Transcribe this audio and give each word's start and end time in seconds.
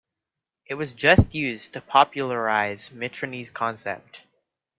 It 0.65 0.73
was 0.73 0.95
just 0.95 1.35
used 1.35 1.73
to 1.73 1.81
popularize 1.81 2.89
Mitrany's 2.89 3.51
concept. 3.51 4.21